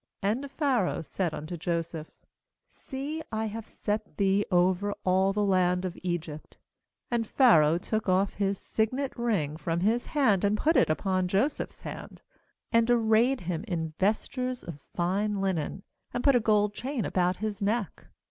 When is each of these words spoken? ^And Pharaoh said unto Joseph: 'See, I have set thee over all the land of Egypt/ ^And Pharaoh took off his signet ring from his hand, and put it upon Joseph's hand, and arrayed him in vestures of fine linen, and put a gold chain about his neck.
^And 0.23 0.49
Pharaoh 0.49 1.03
said 1.03 1.31
unto 1.31 1.55
Joseph: 1.57 2.09
'See, 2.71 3.21
I 3.31 3.45
have 3.45 3.67
set 3.67 4.17
thee 4.17 4.43
over 4.49 4.95
all 5.03 5.31
the 5.31 5.43
land 5.43 5.85
of 5.85 5.95
Egypt/ 6.01 6.57
^And 7.11 7.23
Pharaoh 7.23 7.77
took 7.77 8.09
off 8.09 8.33
his 8.33 8.57
signet 8.57 9.15
ring 9.15 9.57
from 9.57 9.81
his 9.81 10.07
hand, 10.17 10.43
and 10.43 10.57
put 10.57 10.75
it 10.75 10.89
upon 10.89 11.27
Joseph's 11.27 11.83
hand, 11.83 12.23
and 12.71 12.89
arrayed 12.89 13.41
him 13.41 13.63
in 13.67 13.93
vestures 13.99 14.63
of 14.63 14.81
fine 14.81 15.39
linen, 15.39 15.83
and 16.15 16.23
put 16.23 16.35
a 16.35 16.39
gold 16.39 16.73
chain 16.73 17.05
about 17.05 17.35
his 17.35 17.61
neck. 17.61 18.07